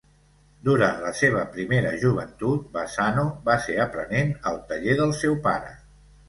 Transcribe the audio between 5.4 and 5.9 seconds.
pare.